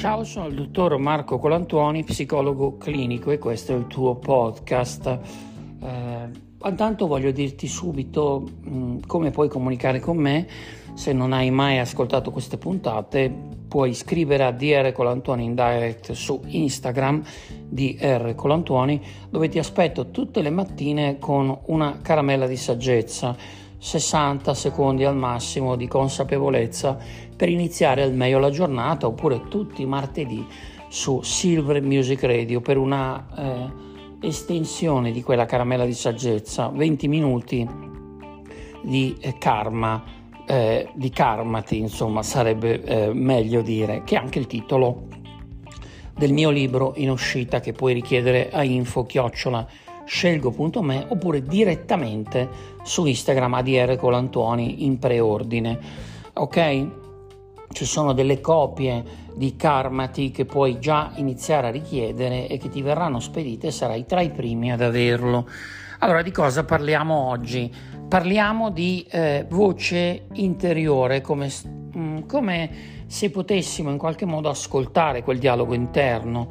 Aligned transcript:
Ciao, 0.00 0.24
sono 0.24 0.46
il 0.46 0.54
dottor 0.54 0.96
Marco 0.96 1.38
Colantuoni, 1.38 2.04
psicologo 2.04 2.78
clinico 2.78 3.32
e 3.32 3.38
questo 3.38 3.74
è 3.74 3.76
il 3.76 3.86
tuo 3.86 4.14
podcast. 4.14 5.06
Eh, 5.82 6.28
intanto 6.64 7.06
voglio 7.06 7.30
dirti 7.32 7.68
subito 7.68 8.48
mh, 8.62 9.00
come 9.06 9.30
puoi 9.30 9.50
comunicare 9.50 10.00
con 10.00 10.16
me. 10.16 10.46
Se 10.94 11.12
non 11.12 11.34
hai 11.34 11.50
mai 11.50 11.80
ascoltato 11.80 12.30
queste 12.30 12.56
puntate, 12.56 13.30
puoi 13.68 13.92
scrivere 13.92 14.44
a 14.44 14.52
DR 14.52 14.90
Colantuoni 14.92 15.44
in 15.44 15.54
direct 15.54 16.12
su 16.12 16.40
Instagram 16.46 17.22
DR 17.68 18.34
Colantuoni, 18.34 19.02
dove 19.28 19.48
ti 19.50 19.58
aspetto 19.58 20.10
tutte 20.10 20.40
le 20.40 20.48
mattine 20.48 21.18
con 21.18 21.54
una 21.66 21.98
caramella 22.00 22.46
di 22.46 22.56
saggezza 22.56 23.36
60 23.80 24.52
secondi 24.52 25.04
al 25.04 25.16
massimo 25.16 25.74
di 25.74 25.88
consapevolezza 25.88 26.98
per 27.34 27.48
iniziare 27.48 28.02
al 28.02 28.12
meglio 28.12 28.38
la 28.38 28.50
giornata 28.50 29.06
oppure 29.06 29.48
tutti 29.48 29.80
i 29.80 29.86
martedì 29.86 30.46
su 30.88 31.22
Silver 31.22 31.80
Music 31.80 32.22
Radio 32.24 32.60
per 32.60 32.76
una 32.76 33.26
eh, 33.34 34.26
estensione 34.26 35.12
di 35.12 35.22
quella 35.22 35.46
caramella 35.46 35.86
di 35.86 35.94
saggezza, 35.94 36.68
20 36.68 37.08
minuti 37.08 37.66
di 38.82 39.16
eh, 39.18 39.38
karma, 39.38 40.02
eh, 40.46 40.90
di 40.94 41.08
karmati, 41.08 41.78
insomma 41.78 42.22
sarebbe 42.22 42.82
eh, 42.82 43.14
meglio 43.14 43.62
dire, 43.62 44.02
che 44.04 44.16
è 44.16 44.18
anche 44.18 44.38
il 44.38 44.46
titolo 44.46 45.06
del 46.14 46.34
mio 46.34 46.50
libro 46.50 46.92
in 46.96 47.08
uscita 47.08 47.60
che 47.60 47.72
puoi 47.72 47.94
richiedere 47.94 48.50
a 48.50 48.62
info 48.62 49.04
chiocciola 49.06 49.66
scelgo.me 50.10 51.06
oppure 51.08 51.44
direttamente 51.44 52.48
su 52.82 53.06
Instagram 53.06 53.54
ADR 53.54 53.94
Colantuoni 53.94 54.84
in 54.84 54.98
preordine. 54.98 55.78
Ok? 56.32 56.86
Ci 57.70 57.84
sono 57.84 58.12
delle 58.12 58.40
copie 58.40 59.04
di 59.36 59.54
Karmati 59.54 60.32
che 60.32 60.46
puoi 60.46 60.80
già 60.80 61.12
iniziare 61.14 61.68
a 61.68 61.70
richiedere 61.70 62.48
e 62.48 62.58
che 62.58 62.68
ti 62.68 62.82
verranno 62.82 63.20
spedite 63.20 63.68
e 63.68 63.70
sarai 63.70 64.04
tra 64.04 64.20
i 64.20 64.30
primi 64.30 64.72
ad 64.72 64.80
averlo. 64.80 65.48
Allora, 66.00 66.22
di 66.22 66.32
cosa 66.32 66.64
parliamo 66.64 67.14
oggi? 67.14 67.72
Parliamo 68.08 68.70
di 68.70 69.06
eh, 69.08 69.46
voce 69.48 70.26
interiore, 70.32 71.20
come, 71.20 71.48
mm, 71.96 72.22
come 72.26 72.70
se 73.06 73.30
potessimo 73.30 73.90
in 73.90 73.98
qualche 73.98 74.26
modo 74.26 74.48
ascoltare 74.48 75.22
quel 75.22 75.38
dialogo 75.38 75.74
interno 75.74 76.48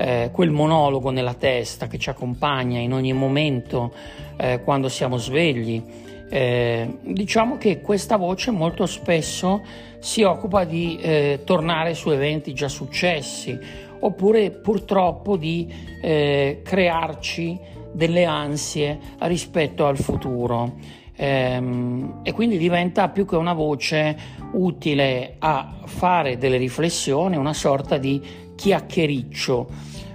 eh, 0.00 0.30
quel 0.32 0.50
monologo 0.50 1.10
nella 1.10 1.34
testa 1.34 1.86
che 1.86 1.98
ci 1.98 2.08
accompagna 2.08 2.78
in 2.78 2.94
ogni 2.94 3.12
momento 3.12 3.92
eh, 4.36 4.62
quando 4.62 4.88
siamo 4.88 5.18
svegli. 5.18 6.08
Eh, 6.32 6.98
diciamo 7.02 7.58
che 7.58 7.80
questa 7.80 8.16
voce 8.16 8.50
molto 8.50 8.86
spesso 8.86 9.62
si 9.98 10.22
occupa 10.22 10.64
di 10.64 10.96
eh, 11.00 11.40
tornare 11.44 11.94
su 11.94 12.10
eventi 12.10 12.54
già 12.54 12.68
successi 12.68 13.58
oppure 13.98 14.50
purtroppo 14.50 15.36
di 15.36 15.70
eh, 16.00 16.60
crearci 16.64 17.58
delle 17.92 18.24
ansie 18.24 18.98
rispetto 19.18 19.86
al 19.86 19.98
futuro. 19.98 20.76
Ehm, 21.22 22.20
e 22.22 22.32
quindi 22.32 22.56
diventa 22.56 23.10
più 23.10 23.26
che 23.26 23.36
una 23.36 23.52
voce 23.52 24.16
utile 24.52 25.34
a 25.38 25.80
fare 25.84 26.38
delle 26.38 26.56
riflessioni, 26.56 27.36
una 27.36 27.52
sorta 27.52 27.98
di 27.98 28.22
chiacchiericcio, 28.56 29.68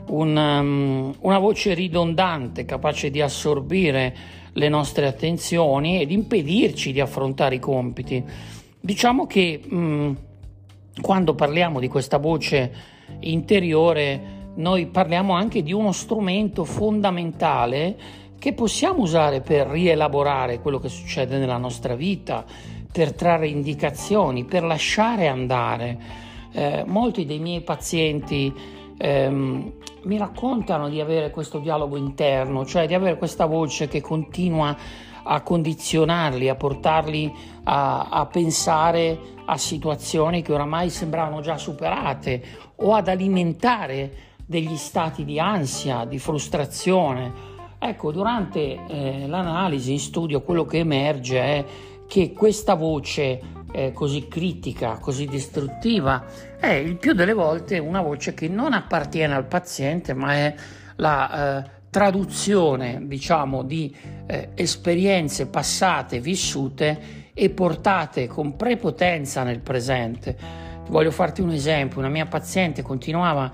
un, 0.08 0.36
um, 0.36 1.16
una 1.20 1.38
voce 1.38 1.76
ridondante 1.76 2.66
capace 2.66 3.11
di 3.11 3.22
assorbire 3.22 4.16
le 4.53 4.67
nostre 4.67 5.06
attenzioni 5.06 6.02
ed 6.02 6.09
impedirci 6.09 6.92
di 6.92 7.00
affrontare 7.00 7.53
i 7.53 7.59
compiti. 7.59 8.23
Diciamo 8.80 9.28
che 9.28 9.61
um, 9.70 10.17
quando 11.00 11.36
parliamo 11.36 11.80
di 11.80 11.88
questa 11.88 12.17
voce 12.17 12.73
interiore, 13.20 14.33
noi 14.56 14.88
parliamo 14.88 15.33
anche 15.33 15.61
di 15.61 15.72
uno 15.72 15.92
strumento 15.92 16.66
fondamentale 16.66 18.23
che 18.45 18.54
possiamo 18.54 19.02
usare 19.02 19.42
per 19.42 19.66
rielaborare 19.66 20.60
quello 20.60 20.78
che 20.78 20.88
succede 20.88 21.39
nella 21.39 21.58
nostra 21.58 21.95
vita, 21.95 22.45
per 22.92 23.14
trarre 23.14 23.48
indicazioni, 23.48 24.45
per 24.45 24.61
lasciare 24.61 25.28
andare 25.28 25.98
eh, 26.52 26.84
molti 26.86 27.26
dei 27.26 27.39
miei 27.39 27.61
pazienti 27.61 28.54
ehm, 29.00 29.73
mi 30.04 30.17
raccontano 30.20 30.89
di 30.89 31.02
avere 31.02 31.32
questo 31.32 31.58
dialogo 31.58 31.98
interno, 31.98 32.67
cioè 32.67 32.86
di 32.86 32.94
avere 32.94 33.17
questa 33.17 33.48
voce 33.48 33.88
che 33.88 34.00
continua 34.00 34.78
a 35.23 35.42
condizionarli, 35.42 36.48
a 36.48 36.54
portarli 36.54 37.34
a, 37.64 38.10
a 38.11 38.28
pensare 38.28 39.20
a 39.44 39.58
situazioni 39.58 40.44
che 40.44 40.54
oramai 40.54 40.92
sembravano 40.92 41.42
già 41.42 41.58
superate 41.58 42.44
o 42.76 42.94
ad 42.94 43.08
alimentare 43.08 44.36
degli 44.45 44.76
stati 44.76 45.26
di 45.26 45.39
ansia, 45.39 46.05
di 46.05 46.20
frustrazione. 46.20 47.54
Ecco, 47.77 48.11
durante 48.11 48.86
eh, 48.87 49.27
l'analisi 49.27 49.91
in 49.91 49.99
studio 49.99 50.41
quello 50.41 50.65
che 50.65 50.80
emerge 50.80 51.39
è 51.39 51.65
che 52.08 52.33
questa 52.33 52.75
voce 52.75 53.41
eh, 53.71 53.91
così 53.91 54.27
critica, 54.27 54.97
così 54.99 55.25
distruttiva, 55.25 56.23
è 56.59 56.67
il 56.67 56.97
più 56.97 57.13
delle 57.13 57.33
volte 57.33 57.77
una 57.77 58.02
voce 58.02 58.33
che 58.33 58.47
non 58.47 58.73
appartiene 58.73 59.33
al 59.33 59.45
paziente, 59.45 60.13
ma 60.13 60.33
è 60.33 60.55
la 60.97 61.63
eh, 61.63 61.69
traduzione, 61.89 63.02
diciamo, 63.03 63.63
di 63.63 63.93
eh, 64.27 64.49
esperienze 64.55 65.47
passate, 65.47 66.19
vissute 66.19 67.23
e 67.33 67.49
portate 67.49 68.27
con 68.27 68.55
prepotenza 68.55 69.43
nel 69.43 69.59
presente. 69.59 70.37
Voglio 70.87 71.11
farti 71.11 71.42
un 71.42 71.52
esempio, 71.52 71.99
una 71.99 72.09
mia 72.09 72.25
paziente 72.25 72.81
continuava 72.81 73.52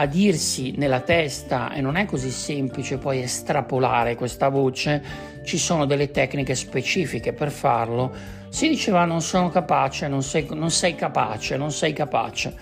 a 0.00 0.06
dirsi 0.06 0.74
nella 0.76 1.00
testa, 1.00 1.72
e 1.72 1.80
non 1.80 1.96
è 1.96 2.04
così 2.04 2.30
semplice 2.30 2.98
poi 2.98 3.20
estrapolare 3.20 4.14
questa 4.14 4.48
voce, 4.48 5.02
ci 5.42 5.58
sono 5.58 5.86
delle 5.86 6.12
tecniche 6.12 6.54
specifiche 6.54 7.32
per 7.32 7.50
farlo, 7.50 8.14
si 8.48 8.68
diceva 8.68 9.04
non 9.04 9.20
sono 9.20 9.48
capace, 9.48 10.06
non 10.06 10.22
sei, 10.22 10.46
non 10.52 10.70
sei 10.70 10.94
capace, 10.94 11.56
non 11.56 11.72
sei 11.72 11.92
capace. 11.92 12.54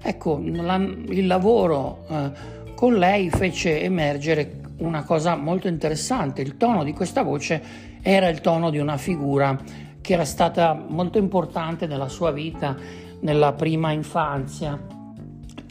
Ecco, 0.00 0.40
la, 0.44 0.76
il 0.76 1.26
lavoro 1.26 2.04
eh, 2.08 2.30
con 2.76 2.94
lei 2.94 3.28
fece 3.28 3.82
emergere 3.82 4.60
una 4.78 5.02
cosa 5.02 5.34
molto 5.34 5.66
interessante, 5.66 6.42
il 6.42 6.56
tono 6.56 6.84
di 6.84 6.92
questa 6.92 7.22
voce 7.22 7.60
era 8.02 8.28
il 8.28 8.40
tono 8.40 8.70
di 8.70 8.78
una 8.78 8.98
figura 8.98 9.58
che 10.00 10.12
era 10.12 10.24
stata 10.24 10.74
molto 10.74 11.18
importante 11.18 11.88
nella 11.88 12.08
sua 12.08 12.30
vita, 12.30 12.76
nella 13.18 13.52
prima 13.52 13.90
infanzia 13.90 14.93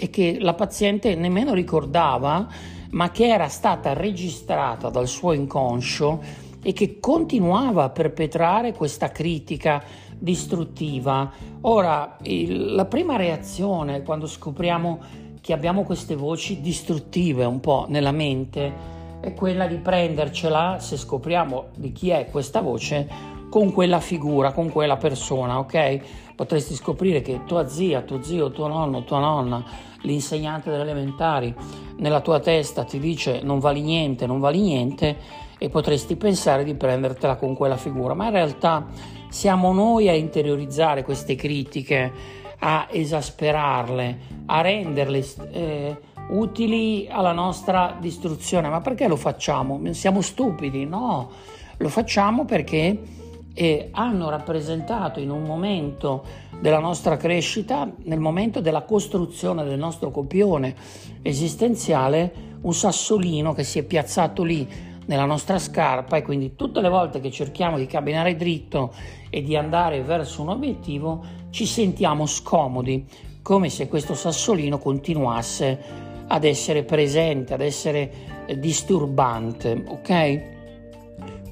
e 0.03 0.09
che 0.09 0.37
la 0.37 0.53
paziente 0.53 1.15
nemmeno 1.15 1.53
ricordava, 1.53 2.45
ma 2.89 3.09
che 3.11 3.25
era 3.25 3.47
stata 3.47 3.93
registrata 3.93 4.89
dal 4.89 5.07
suo 5.07 5.31
inconscio 5.31 6.21
e 6.61 6.73
che 6.73 6.99
continuava 6.99 7.85
a 7.85 7.89
perpetrare 7.89 8.73
questa 8.73 9.13
critica 9.13 9.81
distruttiva. 10.17 11.31
Ora, 11.61 12.17
il, 12.23 12.75
la 12.75 12.83
prima 12.83 13.15
reazione 13.15 14.03
quando 14.03 14.27
scopriamo 14.27 14.99
che 15.39 15.53
abbiamo 15.53 15.83
queste 15.83 16.17
voci 16.17 16.59
distruttive 16.59 17.45
un 17.45 17.61
po' 17.61 17.85
nella 17.87 18.11
mente 18.11 18.73
è 19.21 19.33
quella 19.33 19.67
di 19.67 19.77
prendercela, 19.77 20.79
se 20.79 20.97
scopriamo 20.97 21.67
di 21.77 21.93
chi 21.93 22.09
è 22.09 22.27
questa 22.29 22.59
voce, 22.59 23.07
con 23.53 23.71
quella 23.71 23.99
figura, 23.99 24.51
con 24.51 24.71
quella 24.71 24.97
persona, 24.97 25.59
ok? 25.59 25.99
Potresti 26.33 26.73
scoprire 26.73 27.21
che 27.21 27.41
tua 27.45 27.67
zia, 27.67 28.01
tuo 28.01 28.23
zio, 28.23 28.49
tuo 28.49 28.65
nonno, 28.65 29.03
tua 29.03 29.19
nonna, 29.19 29.63
l'insegnante 30.01 30.71
delle 30.71 30.81
elementari, 30.81 31.53
nella 31.97 32.21
tua 32.21 32.39
testa 32.39 32.83
ti 32.83 32.97
dice 32.97 33.41
non 33.43 33.59
vali 33.59 33.81
niente, 33.81 34.25
non 34.25 34.39
vali 34.39 34.59
niente 34.59 35.15
e 35.59 35.69
potresti 35.69 36.15
pensare 36.15 36.63
di 36.63 36.73
prendertela 36.73 37.35
con 37.35 37.53
quella 37.53 37.77
figura, 37.77 38.15
ma 38.15 38.25
in 38.25 38.31
realtà 38.31 38.87
siamo 39.29 39.71
noi 39.71 40.09
a 40.09 40.15
interiorizzare 40.15 41.03
queste 41.03 41.35
critiche, 41.35 42.11
a 42.57 42.87
esasperarle, 42.89 44.17
a 44.47 44.61
renderle 44.61 45.25
eh, 45.51 45.97
utili 46.29 47.07
alla 47.07 47.33
nostra 47.33 47.97
distruzione. 47.99 48.67
Ma 48.67 48.81
perché 48.81 49.07
lo 49.07 49.15
facciamo? 49.15 49.79
Siamo 49.91 50.21
stupidi? 50.21 50.87
No, 50.87 51.29
lo 51.77 51.89
facciamo 51.89 52.45
perché 52.45 53.21
e 53.53 53.89
hanno 53.91 54.29
rappresentato 54.29 55.19
in 55.19 55.29
un 55.29 55.43
momento 55.43 56.23
della 56.59 56.79
nostra 56.79 57.17
crescita, 57.17 57.91
nel 58.03 58.19
momento 58.19 58.61
della 58.61 58.83
costruzione 58.83 59.63
del 59.63 59.77
nostro 59.77 60.11
copione 60.11 60.75
esistenziale, 61.21 62.51
un 62.61 62.73
sassolino 62.73 63.53
che 63.53 63.63
si 63.63 63.79
è 63.79 63.83
piazzato 63.83 64.43
lì 64.43 64.67
nella 65.05 65.25
nostra 65.25 65.59
scarpa 65.59 66.17
e 66.17 66.21
quindi 66.21 66.55
tutte 66.55 66.81
le 66.81 66.89
volte 66.89 67.19
che 67.19 67.29
cerchiamo 67.29 67.77
di 67.77 67.85
camminare 67.85 68.35
dritto 68.35 68.93
e 69.29 69.41
di 69.41 69.55
andare 69.55 70.01
verso 70.01 70.41
un 70.41 70.49
obiettivo 70.49 71.23
ci 71.49 71.65
sentiamo 71.65 72.25
scomodi, 72.25 73.05
come 73.41 73.69
se 73.69 73.87
questo 73.87 74.13
sassolino 74.13 74.77
continuasse 74.77 75.79
ad 76.27 76.45
essere 76.45 76.83
presente, 76.83 77.53
ad 77.53 77.61
essere 77.61 78.11
disturbante, 78.57 79.83
ok? 79.85 80.62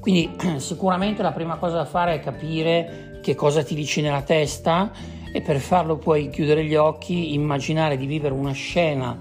Quindi 0.02 0.34
sicuramente 0.58 1.22
la 1.22 1.30
prima 1.30 1.56
cosa 1.58 1.76
da 1.76 1.84
fare 1.84 2.14
è 2.14 2.20
capire 2.20 3.20
che 3.22 3.36
cosa 3.36 3.62
ti 3.62 3.76
dici 3.76 4.00
nella 4.00 4.22
testa 4.22 4.90
e 5.32 5.40
per 5.40 5.60
farlo 5.60 5.96
puoi 5.96 6.28
chiudere 6.28 6.64
gli 6.64 6.74
occhi, 6.74 7.34
immaginare 7.34 7.96
di 7.96 8.06
vivere 8.06 8.34
una 8.34 8.50
scena 8.50 9.16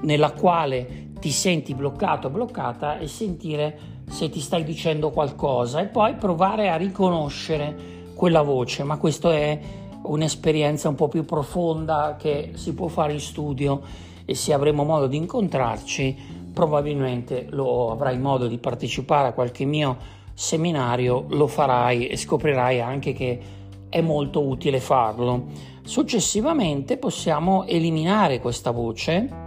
nella 0.00 0.32
quale 0.32 1.10
ti 1.20 1.30
senti 1.30 1.74
bloccato, 1.74 2.30
bloccata 2.30 2.98
e 2.98 3.08
sentire 3.08 3.78
se 4.08 4.30
ti 4.30 4.40
stai 4.40 4.64
dicendo 4.64 5.10
qualcosa 5.10 5.82
e 5.82 5.86
poi 5.86 6.14
provare 6.14 6.70
a 6.70 6.76
riconoscere 6.76 7.90
quella 8.14 8.40
voce, 8.40 8.84
ma 8.84 8.96
questa 8.96 9.34
è 9.34 9.60
un'esperienza 10.04 10.88
un 10.88 10.94
po' 10.94 11.08
più 11.08 11.26
profonda 11.26 12.16
che 12.18 12.52
si 12.54 12.72
può 12.72 12.88
fare 12.88 13.12
in 13.12 13.20
studio 13.20 13.82
e 14.24 14.34
se 14.34 14.54
avremo 14.54 14.82
modo 14.82 15.06
di 15.08 15.18
incontrarci 15.18 16.40
probabilmente 16.54 17.46
lo 17.50 17.90
avrai 17.90 18.18
modo 18.18 18.46
di 18.46 18.56
partecipare 18.56 19.28
a 19.28 19.32
qualche 19.32 19.66
mio 19.66 20.20
seminario, 20.34 21.26
lo 21.28 21.46
farai 21.46 22.06
e 22.06 22.16
scoprirai 22.16 22.80
anche 22.80 23.12
che 23.12 23.40
è 23.88 24.00
molto 24.00 24.46
utile 24.46 24.80
farlo. 24.80 25.46
Successivamente 25.82 26.96
possiamo 26.96 27.64
eliminare 27.66 28.40
questa 28.40 28.70
voce 28.70 29.40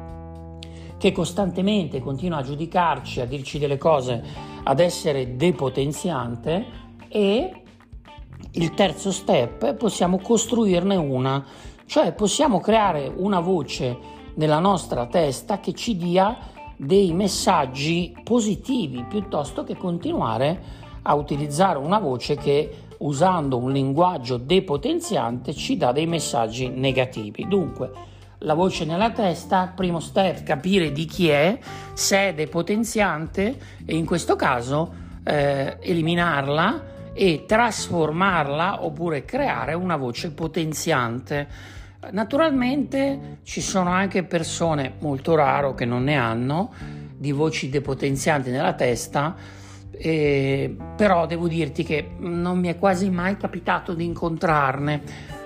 che 0.98 1.12
costantemente 1.12 2.00
continua 2.00 2.38
a 2.38 2.44
giudicarci, 2.44 3.22
a 3.22 3.26
dirci 3.26 3.58
delle 3.60 3.78
cose, 3.78 4.24
ad 4.64 4.80
essere 4.80 5.36
depotenziante 5.36 6.66
e 7.08 7.62
il 8.52 8.74
terzo 8.74 9.12
step 9.12 9.76
possiamo 9.76 10.20
costruirne 10.20 10.96
una, 10.96 11.44
cioè 11.86 12.14
possiamo 12.14 12.60
creare 12.60 13.12
una 13.14 13.40
voce 13.40 13.98
nella 14.36 14.60
nostra 14.60 15.06
testa 15.08 15.60
che 15.60 15.74
ci 15.74 15.98
dia 15.98 16.38
dei 16.78 17.14
messaggi 17.14 18.16
positivi 18.24 19.06
piuttosto 19.08 19.64
che 19.64 19.76
continuare 19.76 20.84
a 21.04 21.14
utilizzare 21.14 21.78
una 21.78 22.00
voce 22.00 22.36
che 22.36 22.84
usando 23.00 23.58
un 23.58 23.72
linguaggio 23.72 24.38
depotenziante 24.38 25.54
ci 25.54 25.78
dà 25.78 25.92
dei 25.92 26.08
messaggi 26.08 26.70
negativi. 26.70 27.46
Dunque, 27.48 27.92
la 28.40 28.54
voce 28.54 28.86
nella 28.86 29.12
testa, 29.12 29.72
primo 29.76 30.00
step, 30.00 30.44
capire 30.44 30.92
di 30.92 31.06
chi 31.06 31.30
è, 31.30 31.58
se 31.94 32.18
è 32.30 32.34
depotenziante 32.34 33.58
e 33.86 33.96
in 33.96 34.06
questo 34.06 34.36
caso 34.36 34.94
eh, 35.24 35.78
eliminarla 35.80 36.94
e 37.14 37.46
trasformarla 37.46 38.84
oppure 38.84 39.24
creare 39.24 39.74
una 39.74 39.96
voce 39.96 40.32
potenziante. 40.32 41.48
Naturalmente 42.12 43.40
ci 43.44 43.62
sono 43.62 43.90
anche 43.90 44.24
persone, 44.24 44.94
molto 45.00 45.36
raro 45.36 45.74
che 45.74 45.86
non 45.86 46.04
ne 46.04 46.16
hanno, 46.16 46.72
di 47.18 47.32
voci 47.32 47.70
depotenzianti 47.70 48.50
nella 48.50 48.74
testa, 48.74 49.36
eh, 49.92 50.76
però 50.96 51.26
devo 51.26 51.48
dirti 51.48 51.84
che 51.84 52.10
non 52.18 52.60
mi 52.60 52.68
è 52.68 52.78
quasi 52.78 53.10
mai 53.10 53.38
capitato 53.38 53.94
di 53.94 54.06
incontrarne. 54.06 55.02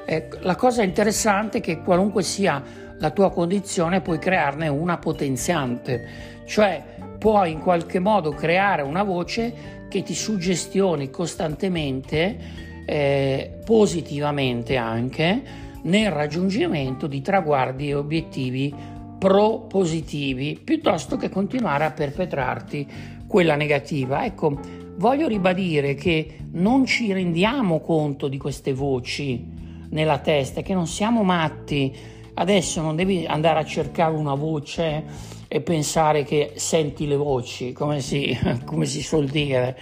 Eh, 0.05 0.27
la 0.41 0.55
cosa 0.55 0.81
interessante 0.83 1.59
è 1.59 1.61
che 1.61 1.81
qualunque 1.81 2.23
sia 2.23 2.61
la 2.97 3.11
tua 3.11 3.31
condizione 3.31 4.01
puoi 4.01 4.19
crearne 4.19 4.67
una 4.67 4.97
potenziante, 4.97 6.07
cioè 6.45 6.83
puoi 7.17 7.51
in 7.51 7.59
qualche 7.59 7.99
modo 7.99 8.31
creare 8.31 8.81
una 8.81 9.03
voce 9.03 9.85
che 9.87 10.03
ti 10.03 10.13
suggestioni 10.13 11.09
costantemente, 11.09 12.37
eh, 12.85 13.59
positivamente 13.63 14.75
anche, 14.75 15.67
nel 15.83 16.11
raggiungimento 16.11 17.07
di 17.07 17.21
traguardi 17.21 17.89
e 17.89 17.95
obiettivi 17.95 18.73
propositivi, 19.19 20.59
piuttosto 20.63 21.17
che 21.17 21.29
continuare 21.29 21.83
a 21.83 21.91
perpetrarti 21.91 22.87
quella 23.27 23.55
negativa. 23.55 24.25
Ecco, 24.25 24.59
voglio 24.95 25.27
ribadire 25.27 25.93
che 25.93 26.37
non 26.51 26.85
ci 26.85 27.11
rendiamo 27.11 27.81
conto 27.81 28.27
di 28.27 28.37
queste 28.37 28.73
voci 28.73 29.45
nella 29.89 30.19
testa, 30.19 30.61
che 30.61 30.73
non 30.73 30.87
siamo 30.87 31.23
matti. 31.23 31.95
Adesso 32.33 32.81
non 32.81 32.95
devi 32.95 33.25
andare 33.25 33.59
a 33.59 33.65
cercare 33.65 34.15
una 34.15 34.35
voce 34.35 35.03
e 35.47 35.61
pensare 35.61 36.23
che 36.23 36.53
senti 36.55 37.05
le 37.05 37.17
voci, 37.17 37.73
come 37.73 37.99
si, 37.99 38.37
come 38.65 38.85
si 38.85 39.01
suol 39.01 39.25
dire. 39.25 39.77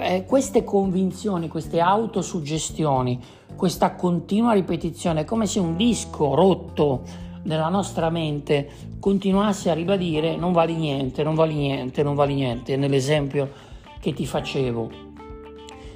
Eh, 0.00 0.24
queste 0.24 0.64
convinzioni, 0.64 1.48
queste 1.48 1.80
autosuggestioni, 1.80 3.20
questa 3.54 3.94
continua 3.94 4.52
ripetizione, 4.52 5.24
come 5.24 5.46
se 5.46 5.60
un 5.60 5.76
disco 5.76 6.34
rotto 6.34 7.02
nella 7.42 7.68
nostra 7.68 8.10
mente 8.10 8.68
continuasse 8.98 9.70
a 9.70 9.74
ribadire 9.74 10.36
non 10.36 10.52
vali 10.52 10.74
niente, 10.74 11.22
non 11.22 11.34
vali 11.34 11.54
niente, 11.54 12.02
non 12.02 12.14
vali 12.14 12.34
niente, 12.34 12.76
nell'esempio 12.76 13.50
che 14.00 14.12
ti 14.12 14.26
facevo. 14.26 14.90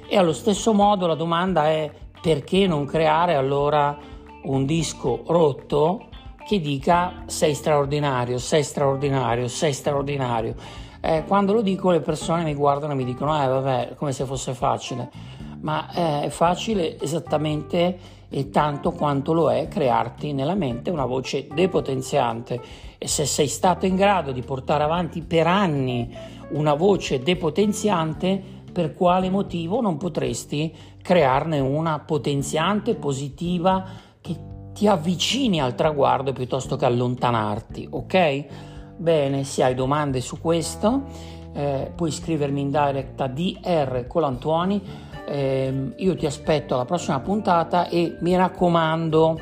E 0.07 0.17
allo 0.17 0.33
stesso 0.33 0.73
modo 0.73 1.07
la 1.07 1.15
domanda 1.15 1.67
è 1.67 1.91
perché 2.21 2.67
non 2.67 2.85
creare 2.85 3.35
allora 3.35 3.97
un 4.43 4.65
disco 4.65 5.23
rotto 5.27 6.07
che 6.47 6.59
dica 6.59 7.23
sei 7.25 7.55
straordinario, 7.55 8.37
sei 8.37 8.63
straordinario, 8.63 9.47
sei 9.47 9.73
straordinario. 9.73 10.55
Eh, 11.05 11.23
quando 11.27 11.53
lo 11.53 11.61
dico 11.61 11.91
le 11.91 11.99
persone 11.99 12.43
mi 12.43 12.55
guardano 12.55 12.93
e 12.93 12.95
mi 12.95 13.05
dicono 13.05 13.39
eh 13.39 13.47
vabbè, 13.47 13.93
come 13.95 14.11
se 14.11 14.25
fosse 14.25 14.55
facile, 14.55 15.11
ma 15.59 15.87
eh, 15.93 16.21
è 16.23 16.29
facile 16.29 16.99
esattamente 16.99 17.97
e 18.27 18.49
tanto 18.49 18.91
quanto 18.91 19.31
lo 19.31 19.51
è 19.51 19.67
crearti 19.67 20.33
nella 20.33 20.55
mente 20.55 20.89
una 20.89 21.05
voce 21.05 21.47
depotenziante 21.53 22.59
e 22.97 23.07
se 23.07 23.27
sei 23.27 23.47
stato 23.47 23.85
in 23.85 23.95
grado 23.95 24.31
di 24.31 24.41
portare 24.41 24.83
avanti 24.83 25.21
per 25.21 25.45
anni 25.45 26.11
una 26.49 26.73
voce 26.73 27.19
depotenziante, 27.19 28.41
per 28.73 28.95
quale 28.95 29.29
motivo 29.29 29.81
non 29.81 29.97
potresti 29.97 30.75
crearne 31.03 31.59
una 31.59 31.99
potenziante, 31.99 32.95
positiva, 32.95 33.85
ti 34.73 34.87
avvicini 34.87 35.61
al 35.61 35.75
traguardo 35.75 36.33
piuttosto 36.33 36.75
che 36.75 36.85
allontanarti, 36.85 37.87
ok? 37.91 38.45
Bene, 38.97 39.43
se 39.43 39.63
hai 39.63 39.75
domande 39.75 40.21
su 40.21 40.39
questo 40.39 41.03
eh, 41.53 41.91
puoi 41.95 42.11
scrivermi 42.11 42.61
in 42.61 42.69
direct 42.69 43.19
a 43.21 43.27
DR 43.27 44.05
Colantuoni, 44.07 44.81
eh, 45.27 45.93
io 45.95 46.15
ti 46.15 46.25
aspetto 46.25 46.75
alla 46.75 46.85
prossima 46.85 47.19
puntata 47.19 47.87
e 47.87 48.17
mi 48.19 48.35
raccomando 48.35 49.39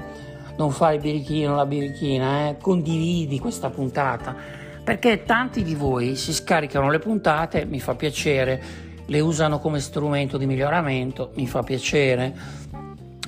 non 0.57 0.71
fare 0.71 0.95
il 0.95 1.01
birichino, 1.01 1.55
la 1.55 1.65
birichina, 1.65 2.49
eh? 2.49 2.57
condividi 2.57 3.39
questa 3.39 3.69
puntata 3.69 4.61
perché 4.83 5.23
tanti 5.23 5.63
di 5.63 5.75
voi 5.75 6.15
si 6.15 6.33
scaricano 6.33 6.89
le 6.89 6.99
puntate, 6.99 7.63
mi 7.63 7.79
fa 7.79 7.95
piacere, 7.95 8.61
le 9.05 9.19
usano 9.21 9.59
come 9.59 9.79
strumento 9.79 10.37
di 10.37 10.45
miglioramento, 10.45 11.31
mi 11.35 11.47
fa 11.47 11.63
piacere 11.63 12.35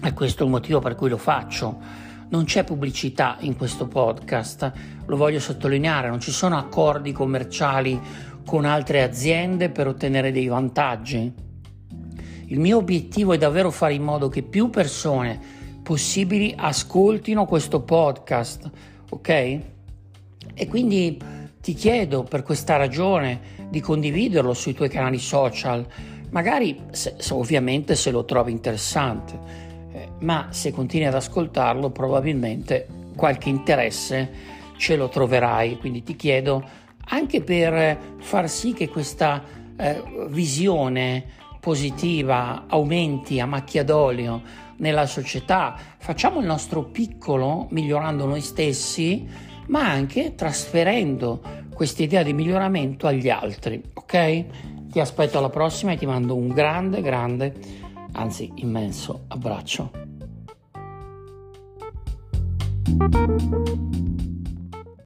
e 0.04 0.14
questo 0.14 0.44
è 0.44 0.46
il 0.46 0.52
motivo 0.52 0.80
per 0.80 0.96
cui 0.96 1.08
lo 1.08 1.18
faccio. 1.18 2.04
Non 2.28 2.46
c'è 2.46 2.64
pubblicità 2.64 3.38
in 3.42 3.56
questo 3.56 3.88
podcast, 3.88 4.72
lo 5.06 5.16
voglio 5.16 5.40
sottolineare, 5.40 6.10
non 6.10 6.20
ci 6.20 6.32
sono 6.32 6.58
accordi 6.58 7.12
commerciali 7.12 8.00
con 8.46 8.66
altre 8.66 9.04
aziende 9.04 9.70
per 9.70 9.88
ottenere 9.88 10.32
dei 10.32 10.48
vantaggi. 10.48 11.32
Il 12.48 12.60
mio 12.60 12.78
obiettivo 12.78 13.34
è 13.34 13.38
davvero 13.38 13.70
fare 13.72 13.94
in 13.94 14.04
modo 14.04 14.28
che 14.28 14.42
più 14.42 14.70
persone 14.70 15.40
possibili 15.84 16.54
ascoltino 16.58 17.46
questo 17.46 17.82
podcast, 17.82 18.70
ok? 19.10 19.60
E 20.54 20.68
quindi 20.68 21.20
ti 21.62 21.74
chiedo 21.74 22.24
per 22.24 22.42
questa 22.42 22.76
ragione 22.76 23.68
di 23.70 23.80
condividerlo 23.80 24.54
sui 24.54 24.74
tuoi 24.74 24.90
canali 24.90 25.20
social, 25.20 25.86
magari 26.32 26.80
se, 26.92 27.16
ovviamente 27.30 27.96
se 27.96 28.10
lo 28.12 28.26
trovi 28.26 28.52
interessante 28.52 29.74
ma 30.20 30.48
se 30.52 30.72
continui 30.72 31.08
ad 31.08 31.16
ascoltarlo 31.16 31.90
probabilmente 31.90 32.88
qualche 33.16 33.50
interesse 33.50 34.54
ce 34.78 34.96
lo 34.96 35.08
troverai, 35.10 35.78
quindi 35.78 36.04
ti 36.04 36.16
chiedo 36.16 36.64
anche 37.08 37.42
per 37.42 37.98
far 38.18 38.50
sì 38.50 38.74
che 38.74 38.90
questa 38.90 39.44
eh, 39.78 40.04
visione 40.30 41.24
positiva 41.60 42.66
aumenti 42.68 43.40
a 43.40 43.46
macchia 43.46 43.84
d'olio 43.84 44.42
nella 44.78 45.06
società, 45.06 45.76
facciamo 45.98 46.40
il 46.40 46.46
nostro 46.46 46.84
piccolo 46.84 47.68
migliorando 47.72 48.26
noi 48.26 48.42
stessi, 48.42 49.26
ma 49.68 49.90
anche 49.90 50.36
trasferendo 50.36 51.42
questa 51.74 52.04
idea 52.04 52.24
di 52.24 52.34
miglioramento 52.34 53.08
agli 53.08 53.30
altri, 53.30 53.82
ok? 53.94 54.46
Ti 54.92 55.00
aspetto 55.00 55.38
alla 55.38 55.50
prossima 55.50 55.92
e 55.92 55.98
ti 55.98 56.06
mando 56.06 56.36
un 56.36 56.50
grande, 56.50 57.02
grande, 57.02 57.54
anzi 58.16 58.52
immenso 58.56 59.26
abbraccio. 59.28 59.92